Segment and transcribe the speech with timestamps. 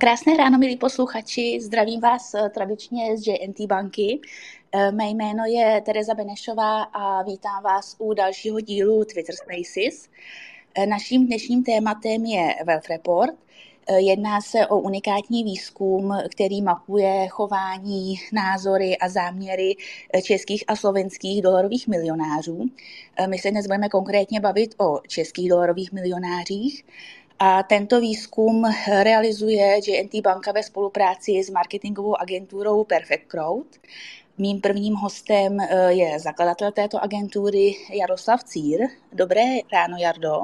[0.00, 1.58] Krásné ráno, milí posluchači.
[1.60, 4.20] Zdravím vás eh, tradičně z JNT banky.
[4.72, 10.08] Eh, mé jméno je Tereza Benešová a vítám vás u dalšího dílu Twitter Spaces.
[10.74, 13.34] Eh, naším dnešním tématem je Wealth Report.
[13.98, 19.76] Jedná se o unikátní výzkum, který mapuje chování, názory a záměry
[20.22, 22.64] českých a slovenských dolarových milionářů.
[23.26, 26.84] My se dnes budeme konkrétně bavit o českých dolarových milionářích
[27.40, 28.64] a tento výzkum
[29.02, 33.66] realizuje JNT banka ve spolupráci s marketingovou agenturou Perfect Crowd.
[34.38, 38.80] Mým prvním hostem eh, je zakladatel této agentury Jaroslav Cír.
[39.12, 40.40] Dobré ráno, Jardo.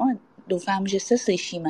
[0.47, 1.69] Doufám, že se slyšíme.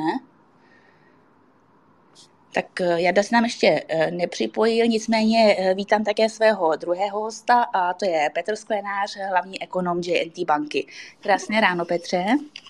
[2.54, 7.94] Tak eh, Jarda se nám ještě eh, nepřipojil, nicméně vítám také svého druhého hosta a
[7.94, 10.86] to je Petr Sklenář, hlavní ekonom JNT banky.
[11.20, 12.24] Krásné ráno, Petře.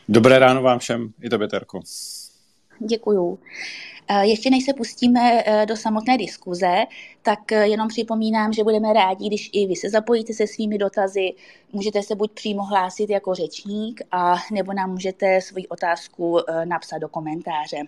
[0.09, 1.81] Dobré ráno vám všem, i to Peterko.
[2.79, 3.39] Děkuju.
[4.11, 6.85] Eh, ještě než se pustíme eh, do samotné diskuze,
[7.23, 11.33] tak eh, jenom připomínám, že budeme rádi, když i vy se zapojíte se svými dotazy.
[11.73, 17.09] Můžete se buď přímo hlásit jako řečník, a nebo nám můžete svoji otázku napsat do
[17.09, 17.83] komentáře.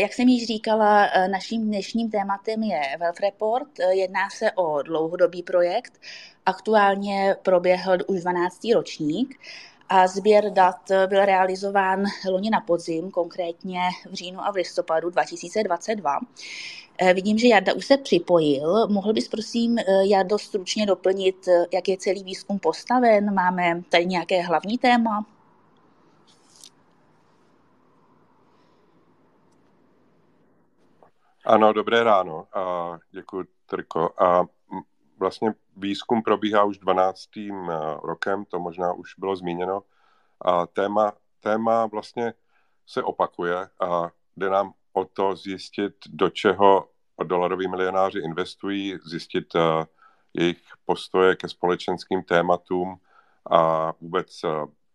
[0.00, 3.68] Jak jsem již říkala, naším dnešním tématem je Wealth Report.
[3.90, 6.00] Jedná se o dlouhodobý projekt.
[6.46, 8.60] Aktuálně proběhl už 12.
[8.74, 9.38] ročník
[9.92, 16.18] a sběr dat byl realizován loni na podzim, konkrétně v říjnu a v listopadu 2022.
[16.98, 18.88] Eh, vidím, že Jarda už se připojil.
[18.88, 23.34] Mohl bys prosím, eh, Jardo, stručně doplnit, eh, jak je celý výzkum postaven?
[23.34, 25.26] Máme tady nějaké hlavní téma?
[31.44, 32.46] Ano, dobré ráno.
[33.10, 34.10] Děkuji, Trko.
[34.22, 34.44] A
[35.18, 37.28] vlastně výzkum probíhá už 12.
[37.36, 39.82] Eh, rokem, to možná už bylo zmíněno.
[40.40, 42.34] A téma, téma vlastně
[42.86, 46.88] se opakuje a jde nám o to zjistit, do čeho
[47.24, 49.60] dolaroví milionáři investují, zjistit uh,
[50.34, 52.96] jejich postoje ke společenským tématům
[53.50, 54.50] a vůbec uh,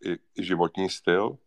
[0.06, 1.38] i, i životní styl.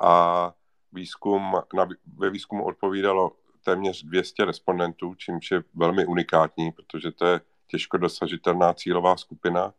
[0.00, 0.52] A
[0.92, 3.32] výzkum, na, ve výzkumu odpovídalo
[3.64, 9.74] téměř 200 respondentů, čímž je velmi unikátní, protože to je těžko dosažitelná cílová skupina.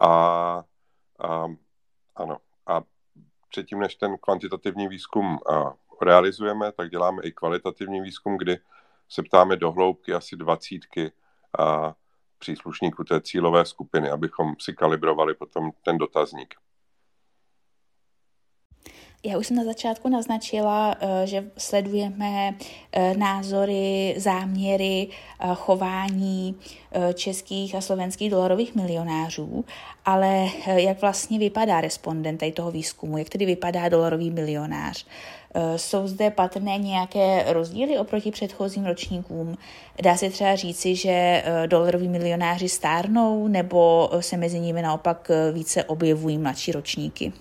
[0.00, 1.46] A, a
[2.16, 2.82] ano, a
[3.48, 8.58] předtím, než ten kvantitativní výzkum a, realizujeme, tak děláme i kvalitativní výzkum, kdy
[9.08, 11.12] se ptáme do hloubky asi dvacítky
[11.58, 11.94] a
[12.38, 16.54] příslušníků té cílové skupiny, abychom si kalibrovali potom ten dotazník.
[19.24, 22.54] Já už jsem na začátku naznačila, eh, že sledujeme
[22.92, 26.54] eh, názory, záměry, eh, chování
[27.14, 29.64] českých a slovenských dolarových milionářů,
[30.04, 35.06] ale jak vlastně vypadá respondent tady toho výzkumu, jak tedy vypadá dolarový milionář.
[35.76, 39.56] Jsou zde patrné nějaké rozdíly oproti předchozím ročníkům?
[40.02, 46.38] Dá se třeba říci, že dolaroví milionáři stárnou, nebo se mezi nimi naopak více objevují
[46.38, 47.32] mladší ročníky?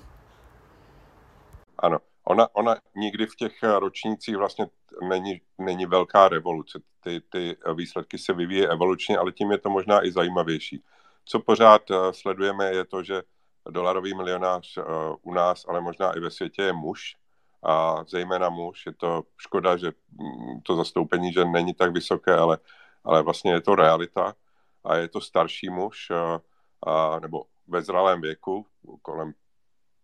[1.82, 4.68] Ano, ona, ona nikdy v těch ročnících vlastně
[5.10, 6.80] není, není velká revoluce.
[7.04, 10.84] Ty, ty výsledky se vyvíjí evolučně, ale tím je to možná i zajímavější.
[11.26, 13.22] Co pořád eh, sledujeme, je to, že
[13.70, 14.84] dolarový milionář eh,
[15.22, 17.16] u nás, ale možná i ve světě je muž,
[17.64, 18.86] a zejména muž.
[18.86, 22.58] Je to škoda, že mm, to zastoupení že není tak vysoké, ale,
[23.04, 24.34] ale vlastně je to realita
[24.84, 26.40] a je to starší muž, eh,
[26.88, 28.66] a, nebo ve zralém věku,
[29.02, 29.34] kolem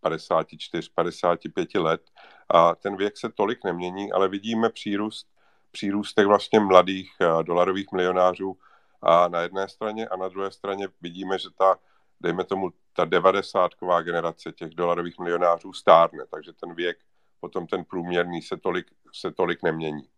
[0.01, 2.01] 54, 55 let
[2.49, 5.27] a ten věk se tolik nemění, ale vidíme přírůst,
[5.71, 8.57] přírůstek vlastně mladých eh, dolarových milionářů
[9.01, 11.79] a na jedné straně a na druhé straně vidíme, že ta,
[12.19, 16.97] dejme tomu, ta devadesátková generace těch dolarových milionářů stárne, takže ten věk,
[17.39, 20.09] potom ten průměrný se tolik, se tolik nemění.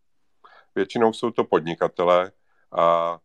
[0.75, 2.31] Většinou jsou to podnikatelé
[2.71, 3.17] a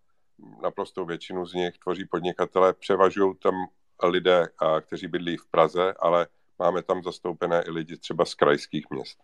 [0.62, 2.74] naprosto většinu z nich tvoří podnikatelé.
[2.74, 3.54] Převažují tam
[4.02, 4.48] lidé,
[4.80, 6.26] kteří bydlí v Praze, ale
[6.58, 9.18] Máme tam zastoupené i lidi třeba z krajských měst.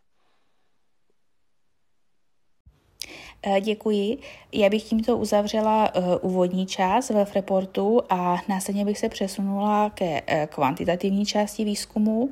[3.60, 4.18] Děkuji.
[4.52, 10.22] Já bych tímto uzavřela uh, úvodní část Wealth Reportu a následně bych se přesunula ke
[10.22, 12.30] uh, kvantitativní části výzkumu,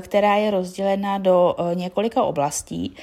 [0.00, 2.94] která je rozdělena do několika oblastí.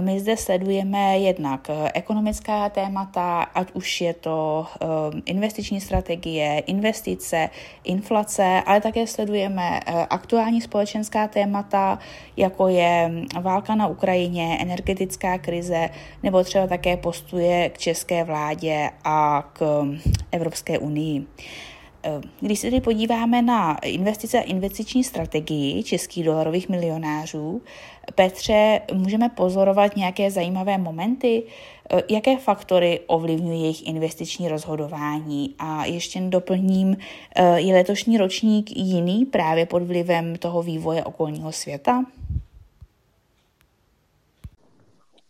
[0.00, 4.66] My zde sledujeme jednak ekonomická témata, ať už je to
[5.24, 7.50] investiční strategie, investice,
[7.84, 9.80] inflace, ale také sledujeme
[10.10, 11.98] aktuální společenská témata,
[12.36, 15.88] jako je válka na Ukrajině, energetická krize
[16.22, 19.84] nebo třeba také postuje k české vládě a k
[20.32, 21.26] Evropské unii.
[22.40, 27.62] Když se tedy podíváme na investice a investiční strategii českých dolarových milionářů,
[28.14, 31.42] Petře, můžeme pozorovat nějaké zajímavé momenty?
[32.08, 35.54] jaké faktory ovlivňují jejich investiční rozhodování?
[35.58, 36.96] A ještě doplním,
[37.56, 42.04] je letošní ročník jiný právě pod vlivem toho vývoje okolního světa?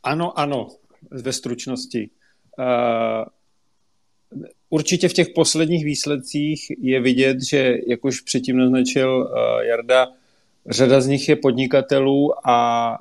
[0.03, 0.69] Ano, ano,
[1.10, 2.10] ve stručnosti.
[4.70, 10.06] Určitě v těch posledních výsledcích je vidět, že, jak už předtím naznačil Jarda,
[10.66, 12.99] řada z nich je podnikatelů a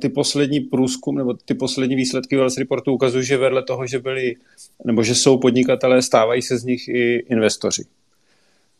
[0.00, 4.36] ty poslední průzkum nebo ty poslední výsledky Wells Reportu ukazují, že vedle toho, že byli
[4.84, 7.82] nebo že jsou podnikatelé, stávají se z nich i investoři.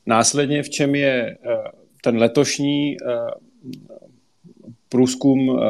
[0.07, 1.39] Následně v čem je
[2.03, 2.97] ten letošní
[4.89, 5.61] průzkum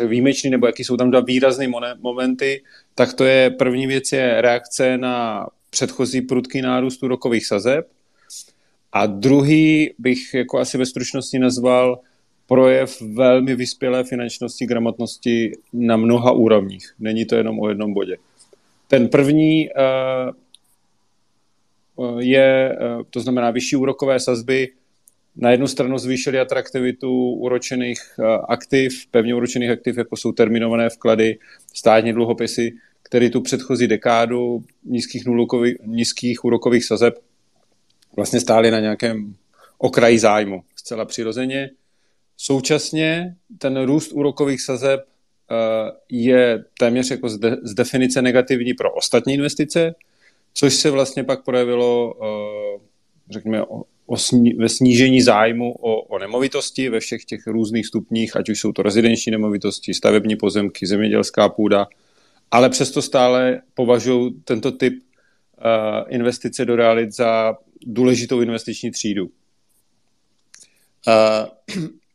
[0.00, 1.68] eh, nebo výjimečný, nebo jaký jsou tam dva výrazné
[2.00, 2.62] momenty,
[2.94, 7.88] tak to je první věc je reakce na předchozí prudký nárůst úrokových sazeb
[8.92, 12.00] a druhý bych jako asi ve stručnosti nazval
[12.46, 16.94] projev velmi vyspělé finančnosti, gramotnosti na mnoha úrovních.
[16.98, 18.16] Není to jenom o jednom bodě.
[18.88, 19.68] Ten první
[21.96, 24.68] uh, je, uh, to znamená vyšší úrokové sazby,
[25.36, 31.38] na jednu stranu zvýšily atraktivitu úročených uh, aktiv, pevně úročených aktiv, jako jsou terminované vklady,
[31.74, 37.14] státní dluhopisy, který tu předchozí dekádu nízkých, nulokových, nízkých úrokových sazeb
[38.16, 39.34] vlastně stály na nějakém
[39.78, 41.70] okraji zájmu, zcela přirozeně.
[42.36, 45.54] Současně ten růst úrokových sazeb eh,
[46.08, 47.28] je téměř jako
[47.62, 49.94] z definice negativní pro ostatní investice,
[50.54, 52.80] což se vlastně pak projevilo, eh,
[53.32, 53.62] řekněme,
[54.06, 58.60] o, sní, ve snížení zájmu o, o nemovitosti ve všech těch různých stupních, ať už
[58.60, 61.86] jsou to rezidenční nemovitosti, stavební pozemky, zemědělská půda,
[62.50, 65.02] ale přesto stále považují tento typ uh,
[66.08, 67.56] investice do realit za
[67.86, 69.24] důležitou investiční třídu.
[69.24, 69.30] Uh,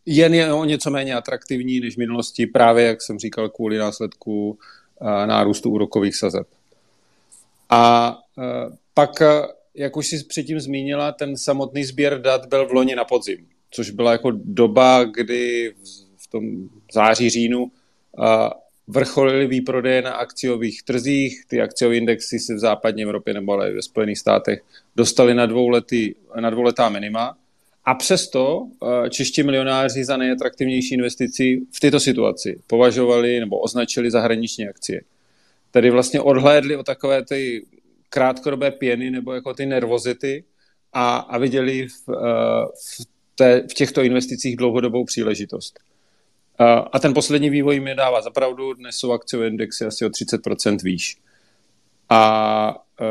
[0.05, 4.49] jen je o něco méně atraktivní než v minulosti, právě, jak jsem říkal, kvůli následku
[4.49, 6.47] uh, nárůstu úrokových sazeb.
[7.69, 9.21] A uh, pak,
[9.77, 13.89] jak už si předtím zmínila, ten samotný sběr dat byl v loni na podzim, což
[13.89, 15.73] byla jako doba, kdy
[16.17, 16.43] v tom
[16.93, 17.71] září, říjnu
[18.87, 21.45] vrcholily výprodeje na akciových trzích.
[21.47, 24.59] Ty akciové indexy se v západní Evropě nebo ale ve Spojených státech
[24.95, 27.37] dostaly na, dvouletý, na dvouletá minima.
[27.85, 28.67] A přesto
[29.09, 35.01] čeští milionáři za nejatraktivnější investici v této situaci považovali nebo označili zahraniční akcie.
[35.71, 37.65] Tedy vlastně odhlédli o takové ty
[38.09, 40.43] krátkodobé pěny nebo jako ty nervozity
[40.93, 45.79] a, a viděli v, eh, v, té, v těchto investicích dlouhodobou příležitost.
[46.91, 51.17] A ten poslední vývoj mi dává zapravdu, dnes jsou akciové indexy asi o 30% výš.
[52.09, 53.05] A e,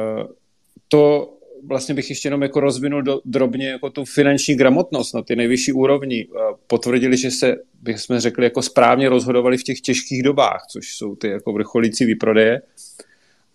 [0.89, 1.33] to
[1.67, 5.73] vlastně bych ještě jenom jako rozvinul do, drobně jako tu finanční gramotnost na ty nejvyšší
[5.73, 6.29] úrovni.
[6.67, 11.29] Potvrdili, že se, bychom řekli, jako správně rozhodovali v těch těžkých dobách, což jsou ty
[11.29, 12.63] jako vrcholící výprodeje.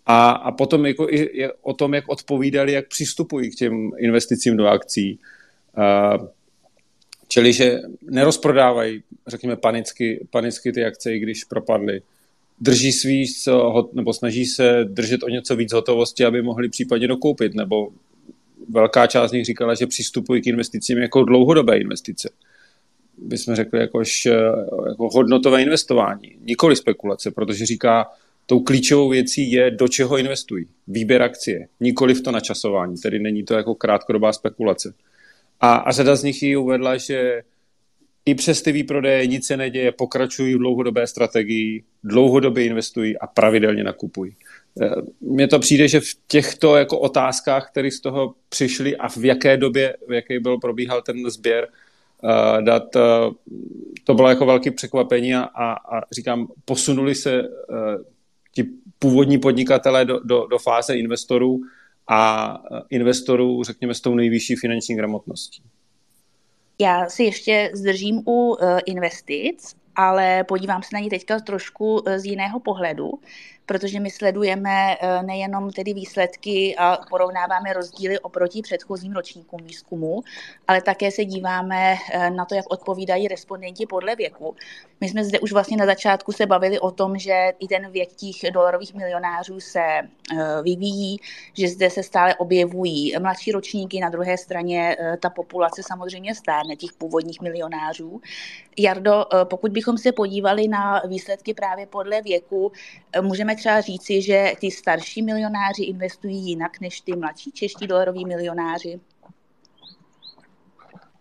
[0.06, 4.66] A, a potom jako i o tom, jak odpovídali, jak přistupují k těm investicím do
[4.66, 5.18] akcí.
[7.28, 12.02] Čili, že nerozprodávají, řekněme, panicky, panicky ty akce, i když propadly.
[12.60, 13.26] Drží svý,
[13.92, 17.88] nebo snaží se držet o něco víc hotovosti, aby mohli případně dokoupit, nebo
[18.68, 22.30] velká část z nich říkala, že přistupují k investicím jako dlouhodobé investice.
[23.18, 24.28] By jsme řekli jakož,
[24.88, 28.06] jako hodnotové investování, nikoli spekulace, protože říká,
[28.46, 30.66] tou klíčovou věcí je, do čeho investují.
[30.88, 34.94] Výběr akcie, nikoli v to načasování, tedy není to jako krátkodobá spekulace.
[35.60, 37.42] A, a řada z nich ji uvedla, že
[38.26, 43.84] i přes ty výprodeje nic se neděje, pokračují v dlouhodobé strategii, dlouhodobě investují a pravidelně
[43.84, 44.36] nakupují.
[44.82, 44.90] E,
[45.20, 49.56] mně to přijde, že v těchto jako otázkách, které z toho přišly a v jaké
[49.56, 51.68] době, v jaké byl probíhal ten sběr
[52.22, 53.02] uh, dat, uh,
[54.04, 57.46] to bylo jako velké překvapení a, a, a říkám, posunuli se uh,
[59.02, 61.60] původní podnikatelé do, do, do fáze investorů,
[62.08, 62.58] a
[62.90, 65.62] investorů, řekněme, s tou nejvyšší finanční gramotností.
[66.80, 72.16] Já si ještě zdržím u uh, investic, ale podívám se na ně teďka trošku uh,
[72.16, 73.10] z jiného pohledu
[73.66, 80.22] protože my sledujeme eh, nejenom tedy výsledky a porovnáváme rozdíly oproti předchozím ročníkům výzkumu,
[80.68, 84.56] ale také se díváme eh, na to, jak odpovídají respondenti podle věku.
[85.00, 88.12] My jsme zde už vlastně na začátku se bavili o tom, že i ten věk
[88.12, 91.18] těch dolarových milionářů se eh, vyvíjí,
[91.58, 96.92] že zde se stále objevují mladší ročníky, na druhé straně ta populace samozřejmě stárne těch
[96.92, 98.20] původních milionářů.
[98.78, 102.72] Jardo, pokud bychom se podívali na výsledky právě podle věku,
[103.20, 109.00] můžeme třeba říci, že ty starší milionáři investují jinak než ty mladší čeští dolaroví milionáři?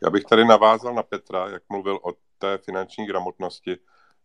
[0.03, 3.77] Já bych tady navázal na Petra, jak mluvil o té finanční gramotnosti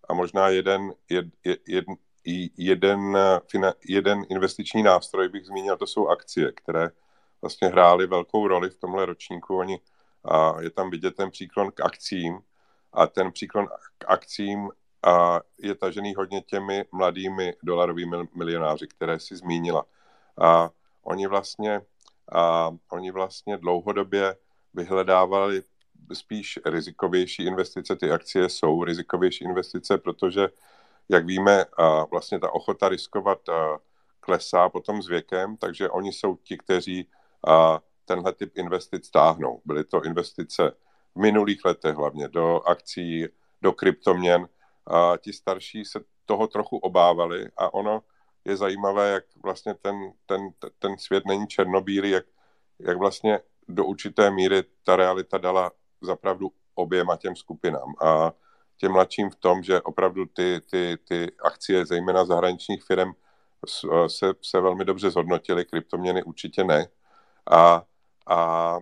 [0.08, 1.26] a možná jeden, jed,
[1.68, 1.84] jed,
[2.56, 3.16] jeden,
[3.88, 6.90] jeden investiční nástroj bych zmínil, to jsou akcie, které
[7.40, 9.56] vlastně hrály velkou roli v tomhle ročníku.
[9.56, 9.80] Oni,
[10.24, 12.38] a je tam vidět ten příklon k akcím
[12.92, 13.66] a ten příklon
[13.98, 14.70] k akcím
[15.06, 19.84] a je tažený hodně těmi mladými dolarovými milionáři, které si zmínila.
[20.40, 20.70] A
[21.02, 21.80] oni vlastně,
[22.32, 24.36] a oni vlastně dlouhodobě
[24.74, 25.62] vyhledávali
[26.12, 27.96] spíš rizikovější investice.
[27.96, 30.48] Ty akcie jsou rizikovější investice, protože,
[31.08, 33.38] jak víme, a vlastně ta ochota riskovat
[34.20, 37.08] klesá potom s věkem, takže oni jsou ti, kteří
[38.04, 39.60] tenhle typ investic táhnou.
[39.64, 40.72] Byly to investice
[41.14, 43.26] v minulých letech hlavně do akcí,
[43.62, 44.48] do kryptoměn.
[44.86, 48.02] A ti starší se toho trochu obávali a ono
[48.44, 50.40] je zajímavé, jak vlastně ten, ten,
[50.78, 52.24] ten svět není černobílý, jak,
[52.78, 57.94] jak vlastně do určité míry ta realita dala zapravdu oběma těm skupinám.
[58.02, 58.32] A
[58.76, 63.12] těm mladším v tom, že opravdu ty, ty, ty akcie, zejména zahraničních firm,
[64.06, 66.88] se, se velmi dobře zhodnotily, kryptoměny určitě ne.
[67.50, 67.82] A,
[68.26, 68.78] a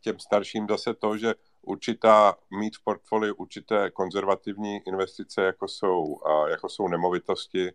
[0.00, 6.68] těm starším zase to, že určitá, mít v portfoliu určité konzervativní investice, jako jsou, jako
[6.68, 7.72] jsou nemovitosti,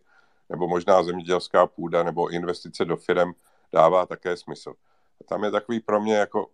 [0.48, 3.32] nebo možná zemědělská půda, nebo investice do firm,
[3.72, 4.74] dává také smysl.
[5.20, 6.50] A tam je takový pro mě jako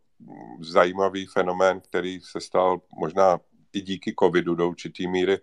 [0.61, 3.41] zajímavý fenomén, který se stal možná
[3.73, 5.39] i díky covidu do určitý míry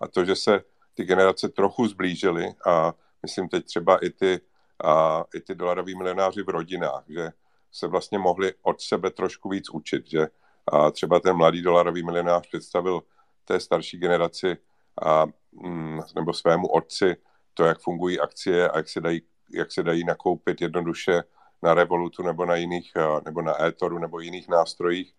[0.00, 0.60] a to, že se
[0.94, 4.40] ty generace trochu zblížily a myslím teď třeba i ty,
[4.84, 7.30] a, i ty dolaroví milionáři v rodinách, že
[7.72, 10.28] se vlastně mohli od sebe trošku víc učit, že
[10.72, 13.02] a třeba ten mladý dolarový milionář představil
[13.44, 14.56] té starší generaci
[15.02, 17.16] a, mm, nebo svému otci
[17.54, 21.22] to, jak fungují akcie a jak se dají, jak se dají nakoupit jednoduše
[21.62, 22.92] na Revolutu nebo na jiných,
[23.24, 25.14] nebo na Ethoru nebo jiných nástrojích,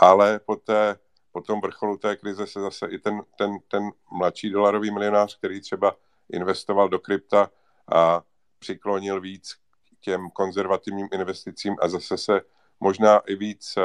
[0.00, 0.96] ale po, té,
[1.32, 5.60] po tom vrcholu té krize se zase i ten, ten, ten mladší dolarový milionář, který
[5.60, 5.96] třeba
[6.32, 7.50] investoval do krypta
[7.92, 8.22] a
[8.58, 12.40] přiklonil víc k těm konzervativním investicím a zase se
[12.80, 13.78] možná i víc,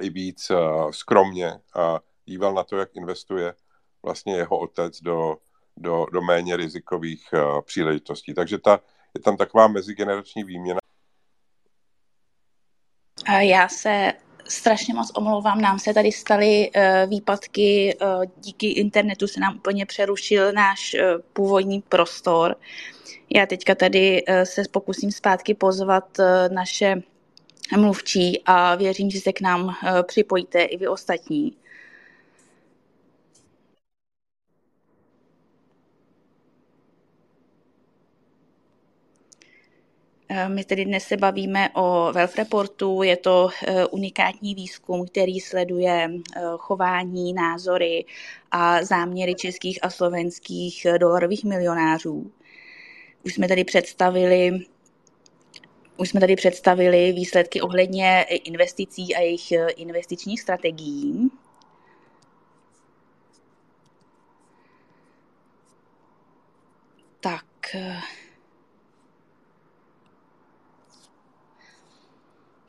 [0.00, 0.52] i víc
[0.90, 1.52] skromně
[2.24, 3.54] díval na to, jak investuje
[4.02, 5.36] vlastně jeho otec do,
[5.76, 7.24] do, do méně rizikových
[7.60, 8.34] příležitostí.
[8.34, 8.80] Takže ta,
[9.14, 10.80] je tam taková mezigenerační výměna.
[13.40, 14.12] Já se
[14.48, 19.86] strašně moc omlouvám, nám se tady staly uh, výpadky, uh, díky internetu se nám úplně
[19.86, 22.56] přerušil náš uh, původní prostor.
[23.34, 27.02] Já teďka tady uh, se pokusím zpátky pozvat uh, naše
[27.76, 31.56] mluvčí a věřím, že se k nám uh, připojíte i vy ostatní.
[40.34, 45.40] Eh, my tedy dnes se bavíme o Wealth Reportu, je to eh, unikátní výzkum, který
[45.40, 48.04] sleduje eh, chování, názory
[48.50, 52.30] a záměry českých a slovenských dolarových milionářů.
[53.24, 54.60] Už jsme tady představili
[56.02, 61.30] už jsme tady představili výsledky ohledně investicí a jejich investičních strategií.
[67.20, 67.44] Tak,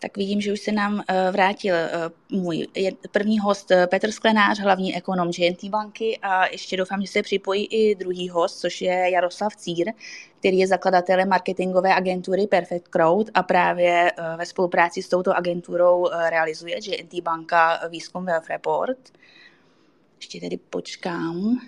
[0.04, 1.90] tak vidím, že už se nám eh, vrátil eh,
[2.32, 2.68] můj
[3.12, 7.66] první host eh, Petr Sklenář, hlavní ekonom JNT banky a ještě doufám, že se připojí
[7.66, 9.92] i druhý host, což je Jaroslav Cír,
[10.40, 16.76] který je zakladatelem marketingové agentury Perfect Crowd a právě ve spolupráci s touto agenturou realizuje
[16.76, 18.98] JNT banka výzkum Wealth Report.
[20.18, 21.60] Ještě tedy počkám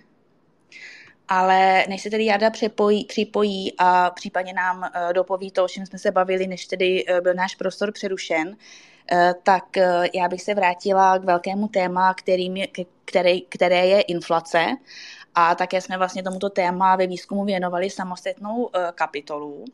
[1.27, 5.85] ale než se tedy Jarda přepojí, připojí a případně nám uh, dopoví to, o čem
[5.85, 9.63] jsme se bavili, než tedy uh, byl náš prostor přerušen, uh, tak
[10.13, 12.67] já bych se vrátila k velkému téma, kterým je,
[13.05, 14.65] který, které je inflace.
[15.37, 19.65] A také jsme vlastně tomuto téma ve výzkumu věnovali samostatnou kapitolu.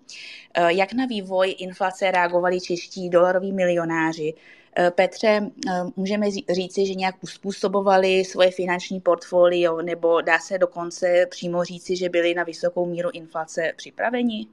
[0.67, 4.33] Jak na vývoj inflace reagovali čeští dolaroví milionáři?
[4.77, 11.25] Eh, Petře, eh, můžeme říci, že nějak uspůsobovali svoje finanční portfolio, nebo dá se dokonce
[11.29, 14.47] přímo říci, že byli na vysokou míru inflace připraveni?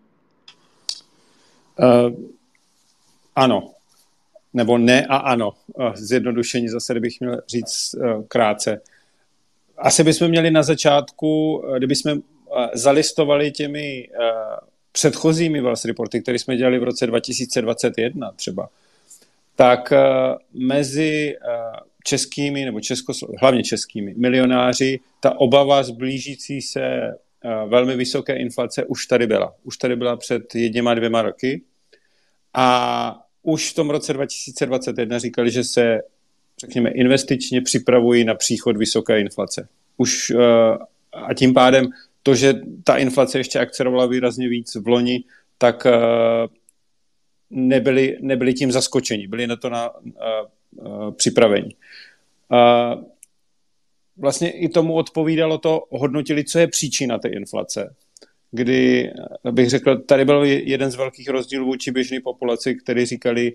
[1.79, 2.13] Uh,
[3.37, 3.71] ano,
[4.55, 5.53] nebo ne a ano.
[5.95, 7.95] Zjednodušení zase, kdybych měl říct
[8.29, 8.81] krátce.
[9.77, 12.19] Asi bychom měli na začátku, kdybychom
[12.75, 14.09] zalistovali těmi
[14.93, 18.69] předchozími Wells reporty, které jsme dělali v roce 2021 třeba,
[19.59, 19.99] tak eh,
[20.55, 21.59] mezi eh,
[22.05, 27.15] českými nebo česko, hlavně českými milionáři ta obava z blížící se eh,
[27.67, 29.55] velmi vysoké inflace už tady byla.
[29.63, 31.63] Už tady byla před jedněma dvěma roky
[32.55, 35.99] a už v tom roce 2021 říkali, že se,
[36.61, 39.69] řekněme, investičně připravují na příchod vysoké inflace.
[39.97, 40.33] Už
[41.13, 41.87] a tím pádem
[42.23, 45.25] to, že ta inflace ještě akcerovala výrazně víc v loni,
[45.59, 45.87] tak
[47.51, 51.77] nebyli, nebyli tím zaskočeni, byli na to na, uh, připraveni.
[52.53, 53.05] Uh,
[54.17, 57.95] vlastně i tomu odpovídalo to, hodnotili, co je příčina té inflace.
[58.51, 59.13] Kdy,
[59.51, 63.53] bych řekl, tady byl jeden z velkých rozdílů vůči běžné populaci, který říkali,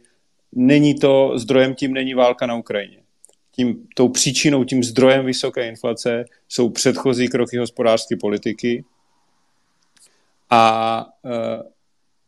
[0.52, 2.98] není to, zdrojem tím není válka na Ukrajině.
[3.52, 8.86] Tím, tou příčinou, tím zdrojem vysoké inflace jsou předchozí kroky hospodářské politiky
[10.50, 11.32] a, uh,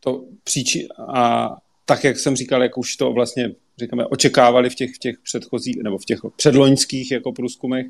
[0.05, 1.49] to příči, a
[1.85, 5.77] tak, jak jsem říkal, jak už to vlastně říkáme, očekávali v těch, v těch předchozích
[5.83, 7.85] nebo v těch předloňských jako průzkumech,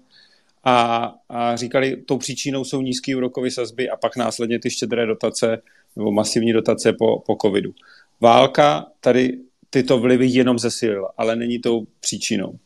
[0.64, 5.62] a, a říkali, tou příčinou jsou nízké úrokové sazby a pak následně ty štědré dotace
[5.96, 7.74] nebo masivní dotace po, po covidu.
[8.22, 9.38] Válka tady
[9.70, 12.60] tyto vlivy jenom zesilila, ale není tou příčinou.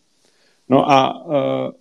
[0.69, 1.78] No a e,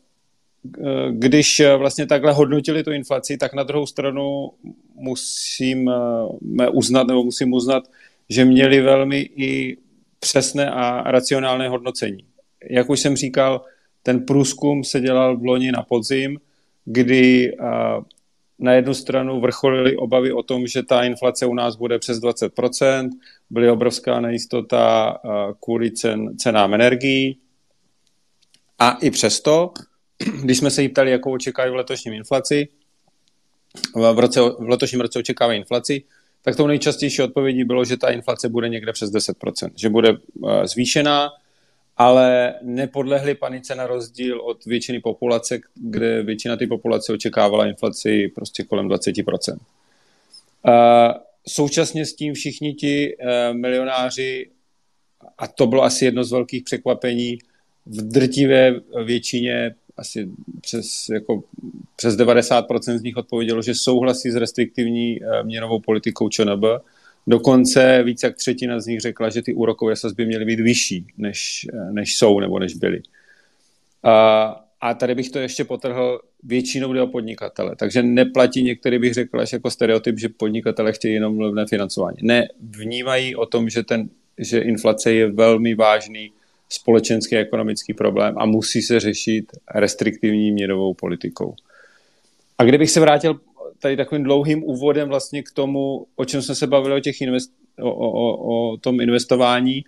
[1.11, 4.51] když vlastně takhle hodnotili tu inflaci, tak na druhou stranu
[4.95, 7.85] musím e, uznat, nebo musím uznat,
[8.29, 9.77] že měli velmi i
[10.21, 12.25] přesné a racionálné hodnocení.
[12.71, 13.65] Jak už jsem říkal,
[14.03, 16.41] ten průzkum se dělal v loni na podzim,
[16.85, 17.53] kdy
[18.59, 23.11] na jednu stranu vrcholily obavy o tom, že ta inflace u nás bude přes 20%,
[23.51, 25.17] byly obrovská nejistota
[25.61, 27.39] kvůli cen, cenám energií.
[28.79, 29.73] A i přesto,
[30.43, 32.69] když jsme se jí ptali, jakou očekávají v letošním inflaci,
[33.95, 36.03] v, roce, v letošním roce očekávají inflaci,
[36.43, 40.17] tak tou nejčastější odpovědí bylo, že ta inflace bude někde přes 10%, že bude
[40.65, 41.31] zvýšená,
[41.97, 48.63] ale nepodlehli panice na rozdíl od většiny populace, kde většina té populace očekávala inflaci prostě
[48.63, 49.59] kolem 20%.
[51.49, 54.51] Současně s tím všichni ti e, milionáři,
[55.39, 57.39] a to bylo asi jedno z velkých překvapení,
[57.87, 60.29] v drtivé většině asi
[60.61, 61.43] přes, jako,
[61.97, 66.65] přes 90% z nich odpovědělo, že souhlasí s restriktivní e, měnovou politikou ČNB,
[67.29, 71.67] Dokonce více jak třetina z nich řekla, že ty úrokové sazby měly být vyšší, než,
[71.91, 73.03] než jsou nebo než byly.
[74.03, 74.45] A,
[74.81, 77.77] a tady bych to ještě potrhl, většinou jde o podnikatele.
[77.77, 82.17] Takže neplatí některý bych řekl až jako stereotyp, že podnikatele chtějí jenom levné financování.
[82.23, 86.33] Ne, vnímají o tom, že, ten, že inflace je velmi vážný
[86.69, 91.55] společenský a ekonomický problém a musí se řešit restriktivní měnovou politikou.
[92.59, 93.41] A kdybych se vrátil
[93.79, 97.53] tady takovým dlouhým úvodem vlastně k tomu, o čem jsme se bavili o, těch invest,
[97.81, 99.85] o, o, o tom investování,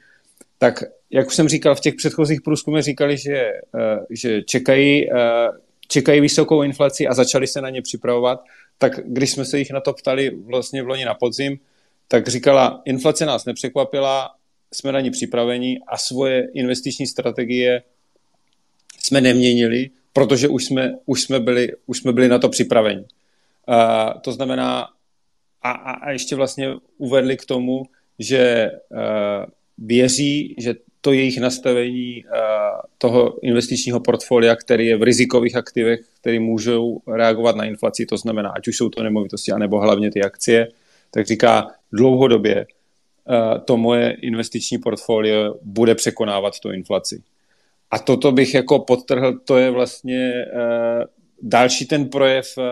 [0.59, 5.49] tak jak už jsem říkal, v těch předchozích průzkumech říkali, že, eh, že čekají, eh,
[5.89, 8.41] čekají vysokou inflaci a začali se na ně připravovat,
[8.79, 11.59] tak když jsme se jich na to ptali vlastně v loni na podzim,
[12.09, 14.31] tak říkala, inflace nás nepřekvapila,
[14.75, 17.83] jsme na ní připraveni a svoje investiční strategie
[19.03, 23.01] jsme neměnili, protože už jsme, už jsme, byli, už jsme byli na to připraveni.
[23.01, 24.89] Uh, to znamená,
[25.63, 27.83] a, a, a ještě vlastně uvedli k tomu,
[28.19, 28.99] že uh,
[29.79, 32.31] věří, že to jejich nastavení uh,
[32.99, 38.51] toho investičního portfolia, který je v rizikových aktivech, který můžou reagovat na inflaci, to znamená,
[38.51, 40.69] ať už jsou to nemovitosti, anebo hlavně ty akcie,
[41.11, 42.80] tak říká, dlouhodobě uh,
[43.65, 47.23] to moje investiční portfolio bude překonávat tu inflaci.
[47.91, 51.05] A toto bych jako podtrhl, to je vlastně uh,
[51.43, 52.65] další ten projev uh,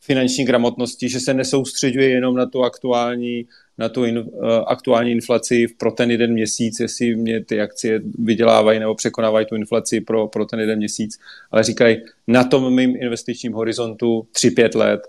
[0.00, 3.46] finanční gramotnosti, že se nesoustředuje jenom na tu aktuální,
[3.78, 4.30] na tu in,
[4.66, 10.00] aktuální inflaci pro ten jeden měsíc, jestli mě ty akcie vydělávají nebo překonávají tu inflaci
[10.00, 11.18] pro, pro ten jeden měsíc,
[11.50, 11.96] ale říkají,
[12.26, 15.00] na tom mým investičním horizontu 3-5 let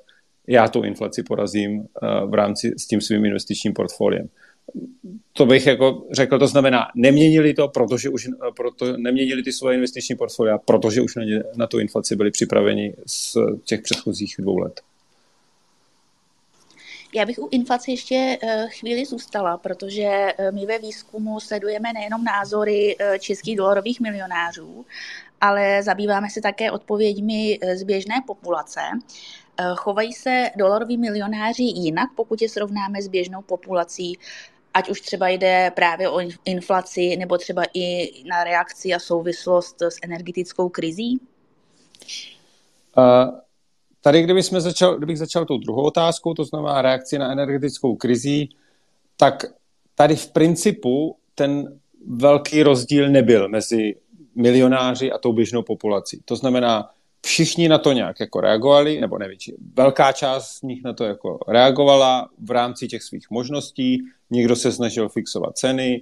[0.47, 1.85] já tu inflaci porazím uh,
[2.29, 4.29] v rámci s tím svým investičním portfoliem
[5.33, 10.15] to bych jako řekl, to znamená, neměnili to, protože už proto, neměnili ty svoje investiční
[10.15, 14.81] portfolia, protože už na, ně, na tu inflaci byli připraveni z těch předchozích dvou let.
[17.15, 22.23] Já bych u inflace ještě eh, chvíli zůstala, protože eh, my ve výzkumu sledujeme nejenom
[22.23, 24.85] názory eh, českých dolarových milionářů,
[25.41, 28.81] ale zabýváme se také odpověďmi z běžné populace.
[29.75, 34.17] Chovají se doloroví milionáři jinak, pokud je srovnáme s běžnou populací,
[34.73, 39.97] ať už třeba jde právě o inflaci, nebo třeba i na reakci a souvislost s
[40.03, 41.19] energetickou krizí?
[42.97, 43.39] Uh,
[44.01, 48.47] tady, kdyby jsme začal, kdybych začal tou druhou otázkou, to znamená reakci na energetickou krizi,
[49.17, 49.45] tak
[49.95, 53.95] tady v principu ten velký rozdíl nebyl mezi
[54.35, 56.21] milionáři a tou běžnou populací.
[56.25, 56.89] To znamená,
[57.25, 61.39] všichni na to nějak jako reagovali, nebo nevětší, velká část z nich na to jako
[61.47, 66.01] reagovala v rámci těch svých možností, někdo se snažil fixovat ceny,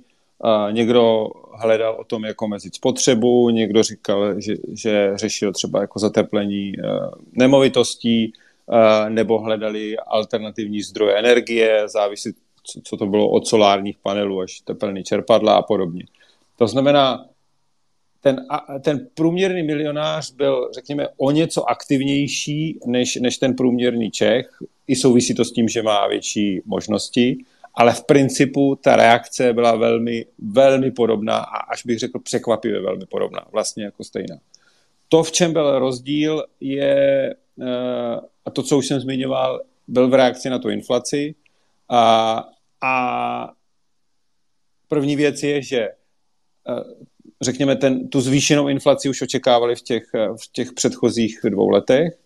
[0.72, 6.74] někdo hledal o tom, jako mezit spotřebu, někdo říkal, že, že řešil třeba jako zateplení
[6.78, 8.34] uh, nemovitostí,
[9.10, 12.34] nebo hledali alternativní zdroje energie, závisí,
[12.84, 16.04] co to bylo od solárních panelů až tepelný čerpadla a podobně.
[16.58, 17.26] To znamená,
[18.22, 18.46] ten,
[18.82, 24.50] ten průměrný milionář byl, řekněme, o něco aktivnější než, než ten průměrný Čech.
[24.88, 27.38] I souvisí to s tím, že má větší možnosti,
[27.74, 33.06] ale v principu ta reakce byla velmi, velmi podobná a až bych řekl překvapivě velmi
[33.06, 34.38] podobná, vlastně jako stejná.
[35.10, 40.14] To, v čem byl rozdíl, je, eh, a to, co už jsem zmiňoval, byl v
[40.14, 41.36] reakci na tu inflaci.
[41.90, 42.44] A,
[42.82, 43.54] a
[44.88, 45.94] první věc je, že eh,
[47.42, 52.18] řekněme, ten, tu zvýšenou inflaci už očekávali v těch, v těch předchozích dvou letech.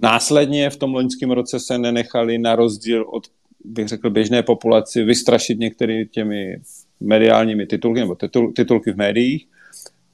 [0.00, 3.26] Následně v tom loňském roce se nenechali na rozdíl od,
[3.64, 6.56] bych řekl, běžné populaci vystrašit některými těmi
[7.00, 9.46] mediálními titulky nebo titul, titulky v médiích.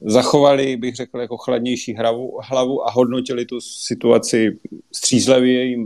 [0.01, 4.59] Zachovali, bych řekl, jako chladnější hlavu, hlavu a hodnotili tu situaci
[4.95, 5.77] střízlivě,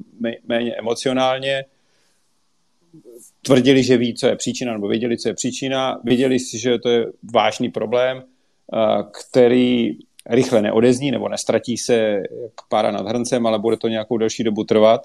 [0.48, 1.66] méně emocionálně.
[3.42, 6.02] Tvrdili, že ví, co je příčina, nebo věděli, co je příčina.
[6.04, 8.24] Věděli si, že to je vážný problém
[9.12, 9.98] který
[10.30, 11.96] rychle neodezní nebo nestratí se
[12.44, 15.02] jak pára nad hrncem, ale bude to nějakou delší dobu trvat.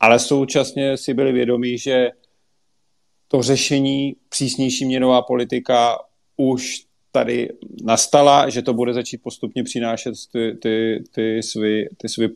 [0.00, 2.10] Ale současně si byli vědomí, že
[3.28, 5.98] to řešení přísnější měnová politika
[6.36, 7.48] už tady
[7.82, 12.28] nastala, že to bude začít postupně přinášet ty, ty, ty své ty svý,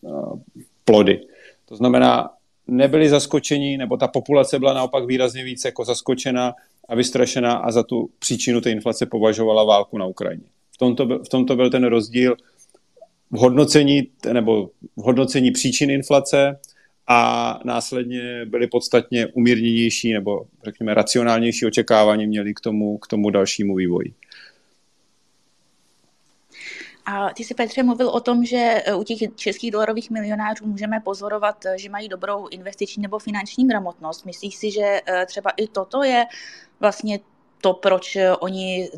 [0.00, 0.40] uh,
[0.84, 1.20] plody.
[1.64, 2.30] To znamená,
[2.66, 6.54] nebyli zaskočeni, nebo ta populace byla naopak výrazně víc jako zaskočena
[6.88, 10.46] a vystrašená a za tu příčinu té inflace považovala válku na Ukrajině.
[10.74, 12.36] V tomto, byl, v tomto byl ten rozdíl
[13.30, 16.58] v hodnocení, nebo v hodnocení příčin inflace
[17.06, 23.74] a následně byly podstatně umírněnější nebo řekněme racionálnější očekávání měli k tomu, k tomu dalšímu
[23.74, 24.14] vývoji.
[27.10, 31.00] A ty si, Petře, mluvil o tom, že e, u těch českých dolarových milionářů můžeme
[31.00, 34.26] pozorovat, e, že mají dobrou investiční nebo finanční gramotnost.
[34.26, 36.26] Myslíš si, že e, třeba i toto je
[36.80, 37.20] vlastně
[37.60, 38.90] to, proč oni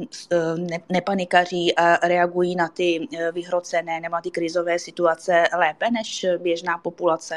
[0.88, 7.34] nepanikaří a reagují na ty vyhrocené nebo na ty krizové situace lépe než běžná populace?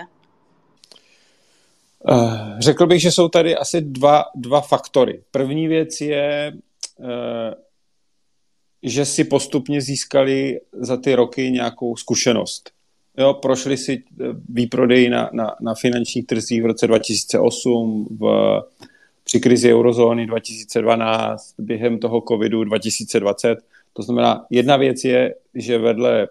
[2.60, 5.24] Řekl bych, že jsou tady asi dva, dva faktory.
[5.32, 6.54] První věc je,
[8.84, 12.72] že si postupně získali za ty roky nějakou zkušenost.
[13.18, 18.62] Jo, prošli si eh, výprodej na, na, na finančních trzích v roce 2008, v,
[19.24, 23.58] při krizi eurozóny 2012, během toho covidu 2020.
[23.94, 26.28] To znamená, jedna věc je, že vedle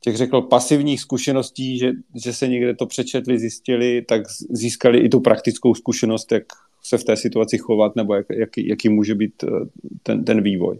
[0.00, 5.20] těch řekl pasivních zkušeností, že, že se někde to přečetli, zjistili, tak získali i tu
[5.20, 6.44] praktickou zkušenost, jak
[6.82, 9.48] se v té situaci chovat nebo jak, jaký, jaký může být eh,
[10.02, 10.78] ten, ten vývoj.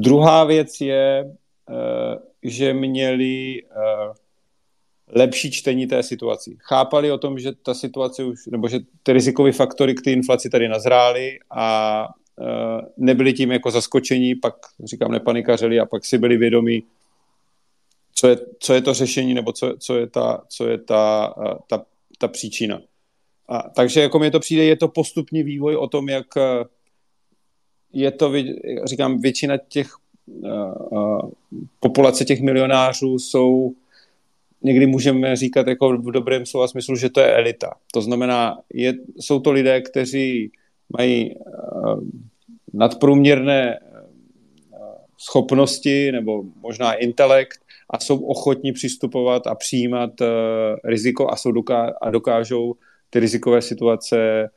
[0.00, 1.34] Druhá věc je,
[1.70, 4.12] eh, že měli eh,
[5.06, 6.56] lepší čtení té situaci.
[6.60, 10.50] Chápali o tom, že ta situace už, nebo že ty rizikové faktory k té inflaci
[10.50, 12.08] tady nazrály a
[12.40, 16.82] eh, nebyli tím jako zaskočení, pak říkám nepanikařili a pak si byli vědomí,
[18.14, 21.34] co je, co je to řešení nebo co, co je ta, co je ta,
[21.66, 21.84] ta,
[22.18, 22.80] ta příčina.
[23.48, 26.26] A, takže jako mi to přijde, je to postupný vývoj o tom, jak
[27.92, 28.32] je to,
[28.84, 29.88] říkám, většina těch
[30.26, 31.30] uh,
[31.80, 33.72] populace těch milionářů jsou
[34.62, 37.74] někdy můžeme říkat jako v dobrém slova smyslu, že to je elita.
[37.92, 40.52] To znamená, je, jsou to lidé, kteří
[40.98, 42.00] mají uh,
[42.72, 43.78] nadprůměrné
[45.18, 47.58] schopnosti nebo možná intelekt
[47.90, 50.26] a jsou ochotní přistupovat a přijímat uh,
[50.84, 52.74] riziko a, jsou doká- a dokážou
[53.10, 54.48] ty rizikové situace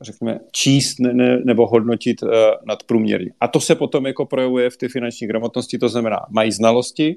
[0.00, 2.30] řekněme, číst ne, ne, nebo hodnotit uh,
[2.66, 3.30] nadprůměrně.
[3.40, 7.16] A to se potom jako projevuje v té finanční gramotnosti, to znamená, mají znalosti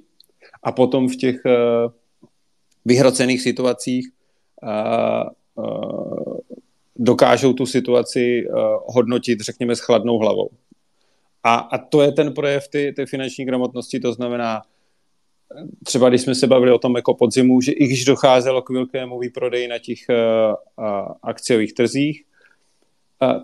[0.63, 1.91] a potom v těch uh,
[2.85, 4.09] vyhrocených situacích
[4.63, 6.37] uh, uh,
[6.95, 10.49] dokážou tu situaci uh, hodnotit, řekněme, s chladnou hlavou.
[11.43, 14.61] A, a to je ten projev ty, ty finanční gramotnosti, to znamená,
[15.83, 19.19] třeba když jsme se bavili o tom jako podzimu, že i když docházelo k velkému
[19.19, 20.85] výprodeji na těch uh,
[21.23, 22.23] akciových trzích,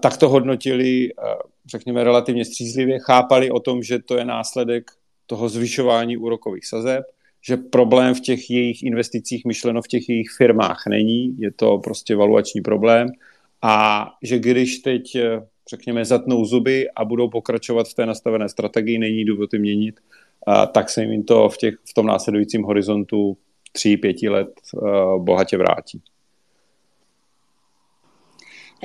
[0.02, 1.10] tak to hodnotili,
[1.66, 4.92] řekněme, relativně střízlivě, chápali o tom, že to je následek
[5.26, 7.06] toho zvyšování úrokových sazeb,
[7.48, 12.16] že problém v těch jejich investicích myšleno v těch jejich firmách není, je to prostě
[12.16, 13.08] valuační problém
[13.62, 18.98] a že když teď, e, řekněme, zatnou zuby a budou pokračovat v té nastavené strategii,
[18.98, 20.00] není důvod je měnit,
[20.72, 23.38] tak se jim to v, těch, v tom následujícím horizontu
[23.78, 24.80] 3-5 let e,
[25.20, 26.02] bohatě vrátí.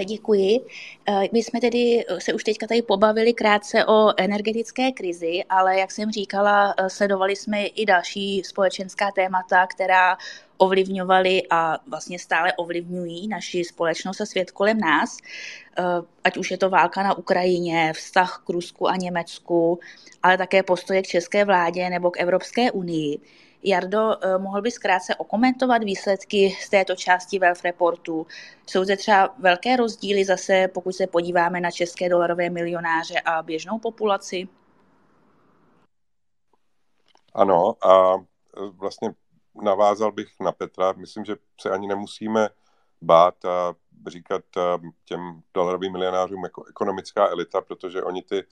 [0.05, 0.61] Děkuji.
[1.09, 5.91] Eh, my jsme tedy se už teďka tady pobavili krátce o energetické krizi, ale jak
[5.91, 10.17] jsem říkala, eh, sledovali jsme i další společenská témata, která
[10.63, 15.83] ovlivňovali a vlastně stále ovlivňují naši společnost a svět kolem nás, eh,
[16.25, 19.81] ať už je to válka na Ukrajině, vztah k Rusku a Německu,
[20.23, 23.19] ale také postoje k české vládě nebo k Evropské unii.
[23.63, 28.27] Jardo, eh, mohl bys krátce okomentovat výsledky z této části Wealth Reportu?
[28.67, 33.79] Jsou zde třeba velké rozdíly zase, pokud se podíváme na české dolarové milionáře a běžnou
[33.79, 34.49] populaci?
[37.35, 38.15] Ano, a
[38.79, 39.11] vlastně
[39.55, 40.93] navázal bych na Petra.
[40.93, 42.49] Myslím, že se ani nemusíme
[43.03, 43.75] bát a
[44.07, 44.45] říkat
[45.05, 48.45] těm dolarovým milionářům jako ekonomická elita, protože oni ty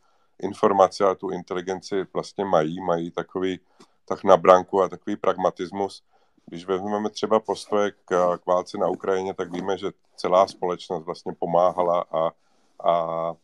[0.43, 3.61] informace a tu inteligenci vlastně mají, mají takový
[4.05, 6.03] tak na branku a takový pragmatismus.
[6.47, 11.33] Když vezmeme třeba postoje k, k válce na Ukrajině, tak víme, že celá společnost vlastně
[11.39, 12.31] pomáhala a,
[12.85, 13.35] a,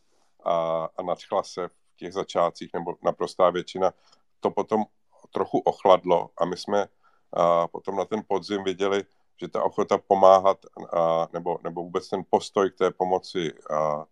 [0.45, 3.93] a, a nadchla se v těch začátcích, nebo naprostá většina.
[4.39, 4.83] To potom
[5.31, 6.87] trochu ochladlo a my jsme
[7.33, 9.03] a potom na ten podzim viděli,
[9.41, 10.57] že ta ochota pomáhat
[10.93, 14.05] a, nebo, nebo vůbec ten postoj k té pomoci a,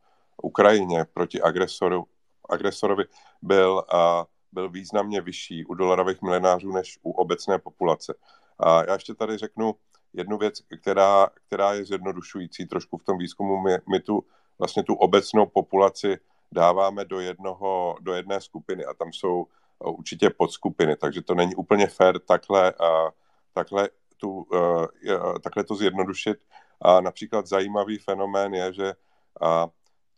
[0.43, 2.07] Ukrajině proti agresoru,
[2.49, 3.03] agresorovi
[3.41, 8.13] byl, a, byl významně vyšší u dolarových milionářů než u obecné populace.
[8.59, 9.75] A já ještě tady řeknu
[10.13, 13.61] jednu věc, která, která je zjednodušující trošku v tom výzkumu.
[13.61, 14.23] My, my tu
[14.59, 16.17] vlastně tu obecnou populaci
[16.51, 19.47] dáváme do, jednoho, do jedné skupiny a tam jsou
[19.79, 23.11] určitě podskupiny, takže to není úplně fér takhle, a,
[23.53, 26.37] takhle, tu, a, takhle to zjednodušit.
[26.81, 28.93] A například zajímavý fenomén je, že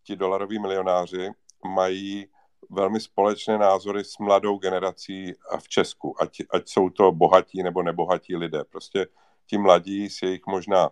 [0.04, 1.32] ti dolaroví milionáři
[1.66, 2.28] mají
[2.70, 8.36] velmi společné názory s mladou generací v Česku, ať, ať jsou to bohatí nebo nebohatí
[8.36, 8.64] lidé.
[8.64, 9.08] Prostě
[9.46, 10.90] ti mladí s jejich možná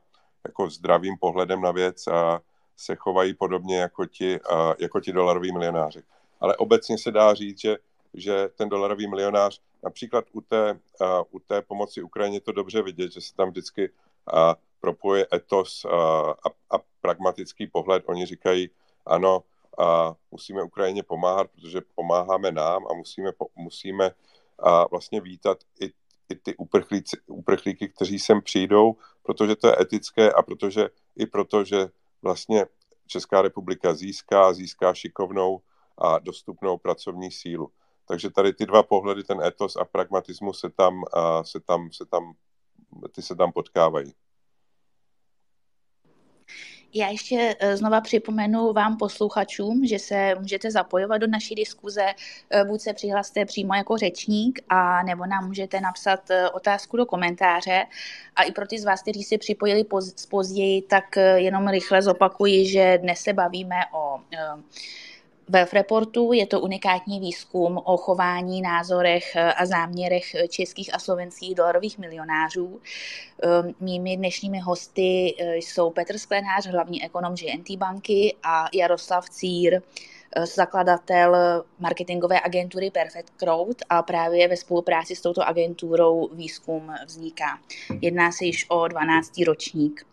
[0.47, 2.41] jako zdravým pohledem na věc a
[2.77, 4.39] se chovají podobně jako ti,
[4.79, 6.03] jako ti dolaroví milionáři.
[6.39, 7.77] Ale obecně se dá říct, že
[8.17, 10.79] že ten dolarový milionář, například u té,
[11.31, 13.91] u té pomoci Ukrajině to dobře vidět, že se tam vždycky
[14.79, 18.03] propoje etos a, a pragmatický pohled.
[18.05, 18.69] Oni říkají,
[19.05, 19.43] ano,
[19.79, 19.85] uh,
[20.31, 25.85] musíme Ukrajině pomáhat, protože pomáháme nám a musíme, musíme uh, vlastně vítat i,
[26.29, 31.63] i ty uprchlíci, uprchlíky, kteří sem přijdou, protože to je etické a protože i proto,
[31.63, 31.89] že
[32.21, 32.65] vlastně
[33.07, 35.61] Česká republika získá, získá šikovnou
[35.97, 37.71] a dostupnou pracovní sílu.
[38.07, 41.03] Takže tady ty dva pohledy, ten etos a pragmatismus se tam,
[41.41, 42.33] se tam, se tam,
[43.11, 44.13] ty se tam potkávají.
[46.97, 52.05] Já ještě e, znova připomenu vám posluchačům, že se můžete zapojovat do naší diskuze,
[52.49, 57.05] e, buď se přihlaste přímo jako řečník, a nebo nám můžete napsat e, otázku do
[57.05, 57.85] komentáře.
[58.35, 62.67] A i pro ty z vás, kteří si připojili poz, později, tak jenom rychle zopakuji,
[62.67, 64.19] že dnes se bavíme o
[65.49, 71.55] Wealth Reportu je to unikátní výzkum o chování, názorech eh, a záměrech českých a slovenských
[71.55, 72.81] dolarových milionářů.
[73.43, 79.81] Ehm, mými dnešními hosty eh, jsou Petr Sklenář, hlavní ekonom GNT banky a Jaroslav Cír,
[80.35, 87.59] eh, zakladatel marketingové agentury Perfect Crowd a právě ve spolupráci s touto agenturou výzkum vzniká.
[88.01, 89.43] Jedná se již o 12.
[89.43, 90.05] ročník.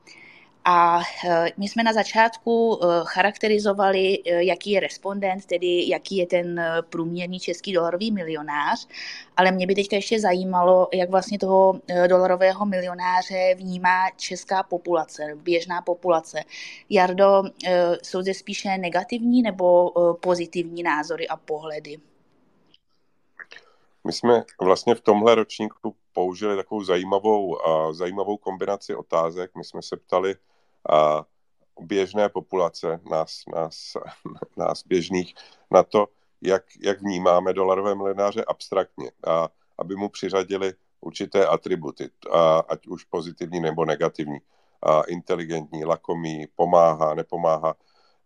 [0.64, 6.26] A eh, my jsme na začátku eh, charakterizovali, eh, jaký je respondent, tedy jaký je
[6.26, 8.88] ten průměrný český dolarový milionář,
[9.36, 15.82] ale mě by teďka ještě zajímalo, jak vlastně toho dolarového milionáře vnímá česká populace, běžná
[15.82, 16.40] populace.
[16.90, 17.42] Jardo,
[18.02, 21.98] jsou zde spíše negativní nebo pozitivní názory a pohledy?
[24.04, 27.58] My jsme vlastně v tomhle ročníku použili takovou zajímavou,
[27.92, 29.50] zajímavou kombinaci otázek.
[29.56, 30.36] My jsme se ptali,
[30.90, 31.24] a
[31.80, 33.96] běžné populace, nás, nás,
[34.56, 35.34] nás běžných,
[35.70, 36.08] na to,
[36.40, 43.04] jak, jak vnímáme dolarové milionáře abstraktně a aby mu přiřadili určité atributy, a ať už
[43.04, 44.38] pozitivní nebo negativní.
[44.82, 47.74] A inteligentní, lakomý, pomáhá, nepomáhá.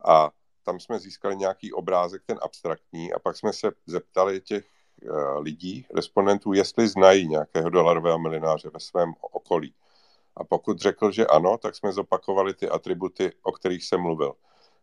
[0.04, 0.30] A
[0.62, 4.64] tam jsme získali nějaký obrázek, ten abstraktní, a pak jsme se zeptali těch
[5.02, 9.74] uh, lidí, respondentů, jestli znají nějakého dolarového milionáře ve svém okolí.
[10.36, 14.32] A pokud řekl, že ano, tak jsme zopakovali ty atributy, o kterých jsem mluvil.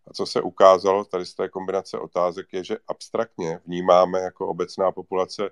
[0.07, 4.91] A co se ukázalo tady z té kombinace otázek je, že abstraktně vnímáme jako obecná
[4.91, 5.49] populace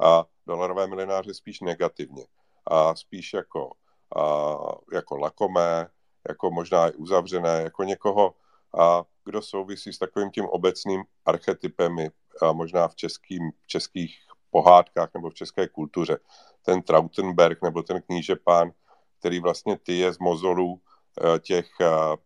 [0.00, 2.26] a dolarové milionáře spíš negativně.
[2.66, 3.72] A spíš jako,
[4.16, 4.56] a,
[4.92, 5.88] jako lakomé,
[6.28, 8.34] jako možná i uzavřené, jako někoho,
[8.78, 11.96] a kdo souvisí s takovým tím obecným archetypem
[12.42, 14.18] a možná v, českým, českých
[14.50, 16.18] pohádkách nebo v české kultuře.
[16.62, 18.70] Ten Trautenberg nebo ten kníže pán,
[19.24, 22.16] který vlastně ty je z mozolů eh, těch, eh,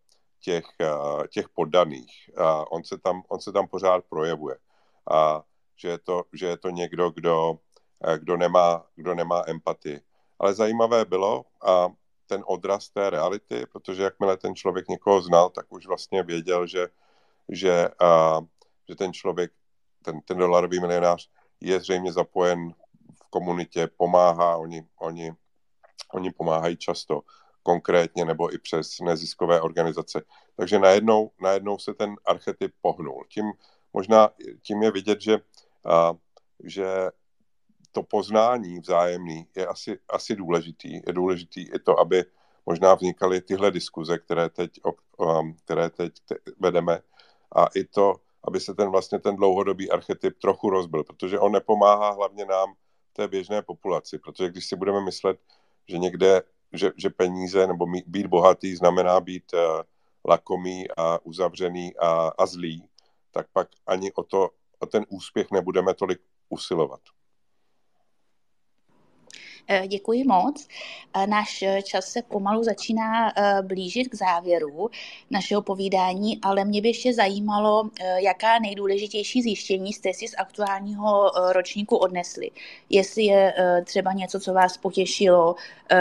[0.41, 2.11] těch, eh, těch poddaných.
[2.37, 4.57] A on se, tam, on se tam pořád projevuje.
[5.11, 5.43] A
[5.77, 7.59] že je to, že je to někdo, kdo,
[8.19, 10.01] kdo, nemá, kdo nemá empatii.
[10.39, 11.89] ale zajímavé bylo a
[12.27, 16.89] ten odraz té reality, protože jakmile ten člověk někoho znal, tak už vlastně věděl, že,
[17.49, 18.41] že, a,
[18.89, 19.53] že ten člověk,
[20.03, 21.31] ten, ten dolarový milionář
[21.61, 22.75] je zřejmě zapojen
[23.15, 25.33] v komunitě, pomáhá, oni, oni,
[26.15, 27.21] oni pomáhají často
[27.63, 30.23] konkrétně nebo i přes neziskové organizace.
[30.57, 33.25] Takže najednou, najednou se ten archetyp pohnul.
[33.29, 33.53] Tím
[33.93, 34.31] možná
[34.63, 35.39] tím je vidět, že,
[35.85, 36.15] a,
[36.65, 36.87] že
[37.93, 40.95] to poznání vzájemný je asi, asi důležitý.
[41.07, 42.25] Je důležitý i to, aby
[42.67, 44.81] možná vznikaly tyhle diskuze, které teď,
[45.65, 46.13] které teď
[46.61, 47.01] vedeme
[47.57, 52.11] a i to, aby se ten vlastně ten dlouhodobý archetyp trochu rozbil, protože on nepomáhá
[52.11, 52.75] hlavně nám
[53.13, 55.41] té běžné populaci, protože když si budeme myslet,
[55.89, 59.61] že někde, že, že peníze nebo být bohatý znamená být uh,
[60.25, 62.89] lakomý a uzavřený a, a zlý,
[63.31, 67.01] tak pak ani o, to, o ten úspěch nebudeme tolik usilovat.
[69.71, 70.69] Eh, děkuji moc.
[71.17, 74.91] Eh, náš eh, čas se pomalu začíná blížit k závěru
[75.31, 81.97] našeho povídání, ale mě by ještě zajímalo, jaká nejdůležitější zjištění jste si z aktuálního ročníku
[81.97, 82.51] odnesli.
[82.91, 83.55] Jestli je
[83.85, 85.55] třeba něco, co vás potěšilo,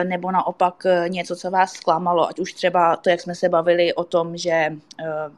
[0.04, 4.04] nebo naopak něco, co vás zklamalo, ať už třeba to, jak jsme se bavili o
[4.04, 4.76] tom, že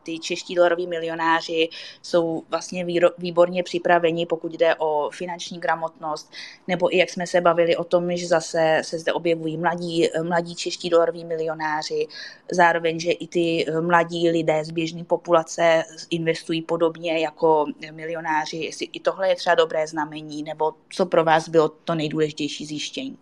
[0.04, 1.70] ty čeští doloroví milionáři
[2.02, 2.86] jsou vlastně
[3.18, 6.32] výborně připraveni, pokud jde o finanční gramotnost,
[6.68, 10.56] nebo i jak jsme se bavili o tom, že zase se zde objevují mladí, mladí
[10.56, 12.08] čeští dolaroví milionáři,
[12.52, 18.58] zároveň, že i ty mladí lidé z běžné populace investují podobně jako milionáři.
[18.58, 23.18] Jestli i tohle je třeba dobré znamení, nebo co pro vás bylo to nejdůležitější zjištění?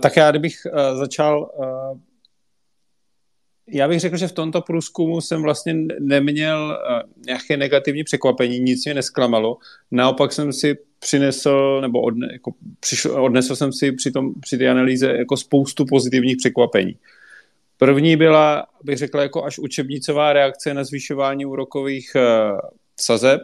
[0.00, 1.98] tak já, kdybych uh, začal uh,
[3.72, 8.84] já bych řekl, že v tomto průzkumu jsem vlastně neměl uh, nějaké negativní překvapení, nic
[8.84, 9.58] mě nesklamalo.
[9.90, 14.68] Naopak jsem si přinesl, nebo odne, jako přišel, odnesl jsem si při, tom, při té
[14.68, 16.96] analýze jako spoustu pozitivních překvapení.
[17.78, 22.58] První byla, bych řekl, jako až učebnicová reakce na zvyšování úrokových uh,
[23.00, 23.40] sazeb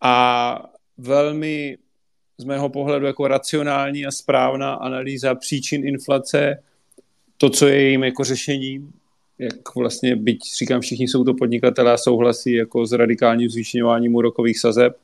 [0.00, 0.66] a
[0.98, 1.78] velmi
[2.38, 6.62] z mého pohledu jako racionální a správná analýza příčin inflace,
[7.38, 8.92] to, co je jejím jako řešením,
[9.38, 14.96] jak vlastně, byť říkám, všichni jsou to podnikatelé souhlasí jako s radikálním zvýšňováním úrokových sazeb,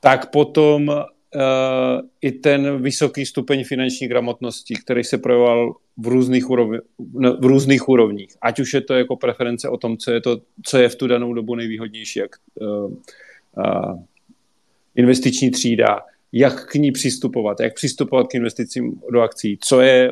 [0.00, 0.94] tak potom uh,
[2.20, 6.78] i ten vysoký stupeň finanční gramotnosti, který se projevoval v různých, úrovni,
[7.40, 8.36] v různých úrovních.
[8.42, 11.06] Ať už je to jako preference o tom, co je, to, co je v tu
[11.06, 12.92] danou dobu nejvýhodnější, jak uh,
[13.56, 14.00] uh,
[14.94, 16.00] investiční třída,
[16.32, 20.10] jak k ní přistupovat, jak přistupovat k investicím do akcí, co je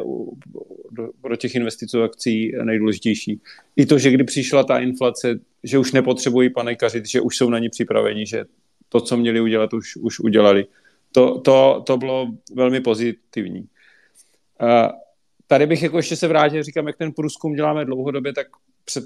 [1.20, 3.40] pro těch investic do akcí nejdůležitější.
[3.76, 7.58] I to, že kdy přišla ta inflace, že už nepotřebují panikařit, že už jsou na
[7.58, 8.44] ní připraveni, že
[8.88, 10.66] to, co měli udělat, už, už udělali.
[11.12, 13.66] To, to, to bylo velmi pozitivní.
[15.46, 18.46] Tady bych jako ještě se vrátil, říkám, jak ten průzkum děláme dlouhodobě, tak
[18.84, 19.04] před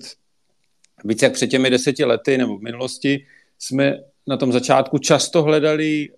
[1.04, 3.26] více jak před těmi deseti lety nebo v minulosti
[3.58, 6.08] jsme na tom začátku často hledali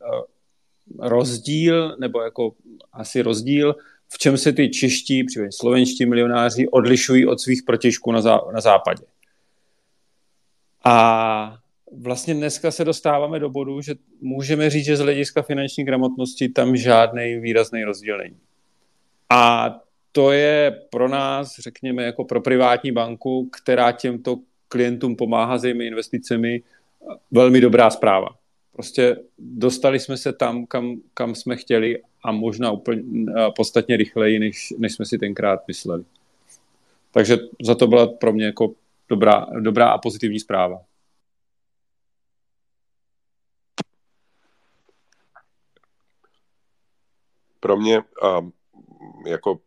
[0.99, 2.55] rozdíl, nebo jako
[2.93, 3.77] asi rozdíl,
[4.09, 8.61] v čem se ty čeští, případně slovenští milionáři odlišují od svých protěžků na, zá, na
[8.61, 9.05] západě.
[10.85, 11.57] A
[11.93, 16.77] vlastně dneska se dostáváme do bodu, že můžeme říct, že z hlediska finanční gramotnosti tam
[16.77, 18.37] žádný výrazný rozdíl není.
[19.31, 19.71] A
[20.13, 24.37] to je pro nás, řekněme, jako pro privátní banku, která těmto
[24.69, 26.63] klientům pomáhá s investicemi,
[27.31, 28.29] velmi dobrá zpráva.
[28.77, 33.03] Prostě dostali jsme se tam, kam, kam jsme chtěli a možná úplně
[33.57, 36.05] podstatně rychleji, než, než jsme si tenkrát mysleli.
[37.11, 38.75] Takže za to byla pro mě jako
[39.09, 40.81] dobrá, dobrá a pozitivní zpráva.
[47.61, 48.03] Pro mě,
[49.27, 49.61] jako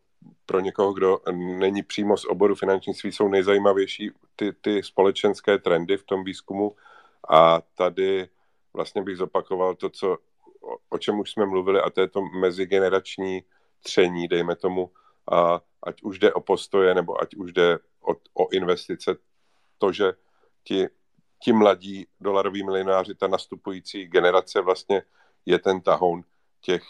[0.46, 1.18] pro někoho, kdo
[1.58, 6.76] není přímo z oboru finančnictví, jsou nejzajímavější ty, ty společenské trendy v tom výzkumu,
[7.30, 8.28] a tady
[8.72, 10.18] vlastně bych zopakoval to, co,
[10.60, 13.42] o, o čem už jsme mluvili, a to je to mezigenerační
[13.82, 14.90] tření, dejme tomu,
[15.32, 19.16] a ať už jde o postoje, nebo ať už jde o, o investice,
[19.78, 20.12] to, že
[20.64, 20.88] ti,
[21.42, 25.02] ti mladí dolaroví milionáři, ta nastupující generace vlastně
[25.46, 26.24] je ten tahoun
[26.60, 26.82] těch,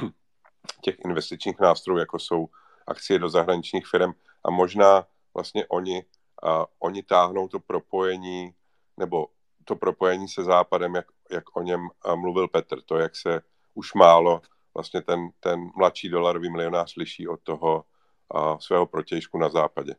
[0.80, 2.48] těch investičních nástrojů, jako jsou
[2.86, 4.12] akcie do zahraničních firm
[4.44, 6.04] a možná vlastně oni,
[6.42, 8.54] a oni táhnou to propojení
[8.96, 9.26] nebo
[9.66, 13.40] to propojení se Západem, jak, jak o něm mluvil Petr, to, jak se
[13.74, 14.40] už málo
[14.74, 17.84] vlastně ten, ten mladší dolarový milionář liší od toho
[18.34, 19.94] a, svého protějšku na Západě.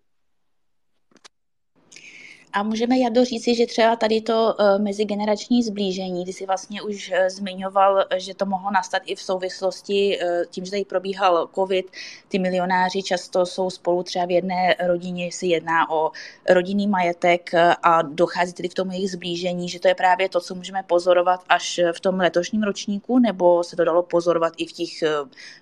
[2.54, 7.12] A můžeme Jado říci, že třeba tady to uh, mezigenerační zblížení, ty jsi vlastně už
[7.12, 11.92] uh, zmiňoval, že to mohlo nastat i v souvislosti uh, tím, že tady probíhal covid,
[12.28, 16.12] ty milionáři často jsou spolu třeba v jedné rodině, se jedná o
[16.50, 17.52] rodinný majetek
[17.84, 21.44] a dochází tedy k tomu jejich zblížení, že to je právě to, co můžeme pozorovat
[21.50, 24.90] až v tom letošním ročníku, nebo se to dalo pozorovat i v těch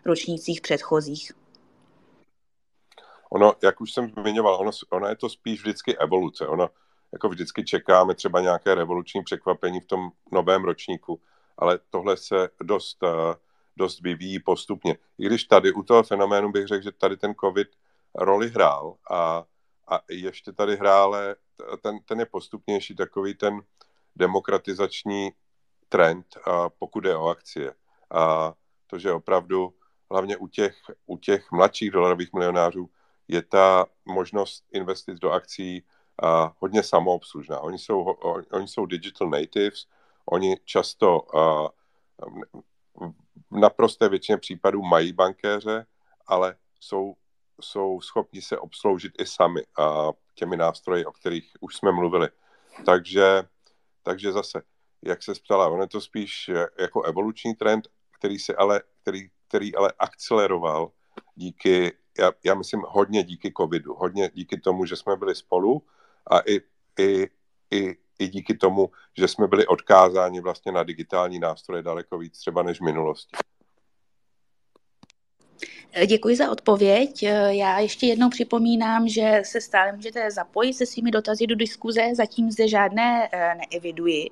[0.05, 1.31] ročnících předchozích?
[3.29, 6.47] Ono, jak už jsem zmiňoval, ono, ono je to spíš vždycky evoluce.
[6.47, 6.69] Ono,
[7.13, 11.21] jako vždycky čekáme třeba nějaké revoluční překvapení v tom novém ročníku,
[11.57, 13.35] ale tohle se dost, eh,
[13.77, 14.97] dost vyvíjí postupně.
[15.17, 17.67] I když tady u toho fenoménu bych řekl, že tady ten covid
[18.15, 19.43] roli hrál a,
[19.87, 21.35] a ještě tady hrále,
[21.81, 23.61] ten, ten je postupnější takový ten
[24.15, 25.31] demokratizační
[25.89, 27.73] trend, a pokud je o akcie.
[28.11, 28.53] A
[28.87, 29.73] to, že opravdu
[30.11, 32.89] hlavně u těch, u těch mladších dolarových milionářů
[33.27, 35.83] je ta možnost investic do akcí
[36.59, 37.59] hodně samoobslužná.
[37.59, 38.03] Oni jsou,
[38.51, 39.85] oni jsou digital natives,
[40.25, 41.21] oni často
[43.51, 45.85] v naprosté většině případů mají bankéře,
[46.27, 47.15] ale jsou,
[47.61, 49.61] jsou schopni se obsloužit i sami
[50.33, 52.29] těmi nástroji, o kterých už jsme mluvili.
[52.85, 53.43] Takže,
[54.03, 54.61] takže zase,
[55.01, 59.75] jak se ptala, on je to spíš jako evoluční trend, který se ale, který, který
[59.75, 60.91] ale akceleroval
[61.35, 65.81] díky já, já myslím hodně díky covidu, hodně díky tomu, že jsme byli spolu
[66.31, 66.61] a i,
[66.99, 67.29] i,
[67.71, 72.63] i, i díky tomu, že jsme byli odkázáni vlastně na digitální nástroje daleko víc třeba
[72.63, 73.37] než v minulosti.
[76.07, 77.23] Děkuji za odpověď.
[77.49, 82.51] Já ještě jednou připomínám, že se stále můžete zapojit se svými dotazy do diskuze, zatím
[82.51, 84.29] zde žádné eh, neeviduji.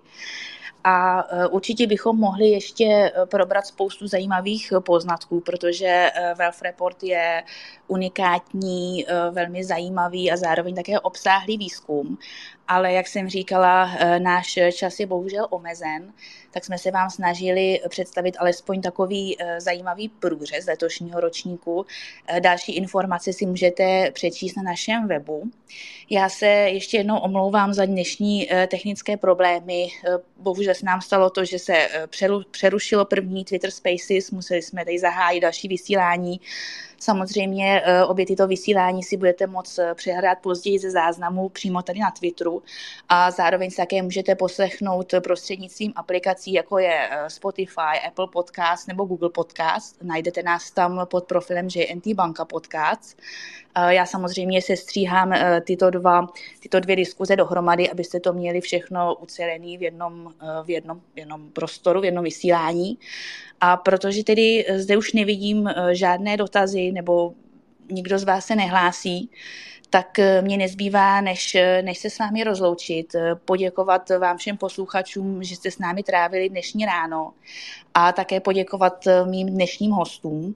[0.85, 7.43] A e, určitě bychom mohli ještě probrat spoustu zajímavých poznatků, protože Wealth Report je
[7.87, 12.17] unikátní, velmi zajímavý a zároveň také obsáhlý výzkum.
[12.67, 16.13] Ale jak jsem říkala, náš čas je bohužel omezen,
[16.53, 21.85] tak jsme se vám snažili představit alespoň takový zajímavý průřez letošního ročníku.
[22.39, 25.43] Další informace si můžete přečíst na našem webu.
[26.09, 29.87] Já se ještě jednou omlouvám za dnešní technické problémy.
[30.37, 32.07] Bohužel že se nám stalo to, že se eh,
[32.51, 36.41] přerušilo první Twitter Spaces, museli jsme tady zahájit další vysílání.
[36.99, 41.99] Samozřejmě eh, obě tyto vysílání si budete moct eh, přehrát později ze záznamu přímo tady
[41.99, 42.63] na Twitteru
[43.09, 49.29] a zároveň se také můžete poslechnout prostřednictvím aplikací, jako je Spotify, Apple Podcast nebo Google
[49.29, 50.03] Podcast.
[50.03, 53.19] Najdete nás tam pod profilem JNT Banka Podcast.
[53.87, 55.33] Já samozřejmě se stříhám
[55.65, 56.27] tyto, dva,
[56.59, 60.33] tyto dvě diskuze dohromady, abyste to měli všechno ucelené v jednom,
[60.63, 62.97] v, jednom, v jednom prostoru, v jednom vysílání.
[63.61, 67.33] A protože tedy zde už nevidím žádné dotazy nebo
[67.91, 69.29] nikdo z vás se nehlásí,
[69.93, 73.15] tak mě nezbývá, než, než se s vámi rozloučit,
[73.45, 77.33] poděkovat vám všem posluchačům, že jste s námi trávili dnešní ráno
[77.93, 80.55] a také poděkovat mým dnešním hostům.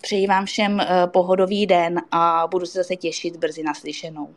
[0.00, 4.34] Přeji vám všem eh, pohodový den a budu se zase těšit brzy naslyšenou.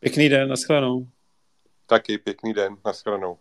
[0.00, 1.06] Pěkný den, nashledanou.
[1.86, 3.38] Taky pěkný den, nashledanou.